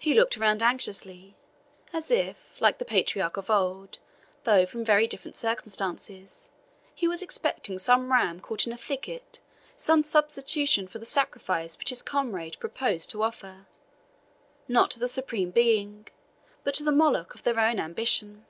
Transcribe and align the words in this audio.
He 0.00 0.14
looked 0.14 0.36
around 0.36 0.64
anxiously, 0.64 1.36
as 1.92 2.10
if, 2.10 2.60
like 2.60 2.78
the 2.78 2.84
patriarch 2.84 3.36
of 3.36 3.48
old, 3.50 3.98
though 4.42 4.66
from 4.66 4.84
very 4.84 5.06
different 5.06 5.36
circumstances, 5.36 6.50
he 6.92 7.06
was 7.06 7.22
expecting 7.22 7.78
some 7.78 8.10
ram 8.10 8.40
caught 8.40 8.66
in 8.66 8.72
a 8.72 8.76
thicket 8.76 9.38
some 9.76 10.02
substitution 10.02 10.88
for 10.88 10.98
the 10.98 11.06
sacrifice 11.06 11.78
which 11.78 11.90
his 11.90 12.02
comrade 12.02 12.56
proposed 12.58 13.10
to 13.12 13.22
offer, 13.22 13.68
not 14.66 14.90
to 14.90 14.98
the 14.98 15.06
Supreme 15.06 15.52
Being, 15.52 16.08
but 16.64 16.74
to 16.74 16.82
the 16.82 16.90
Moloch 16.90 17.36
of 17.36 17.44
their 17.44 17.60
own 17.60 17.78
ambition. 17.78 18.44